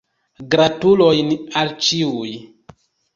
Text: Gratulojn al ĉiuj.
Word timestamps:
Gratulojn 0.53 1.29
al 1.61 1.73
ĉiuj. 1.89 2.31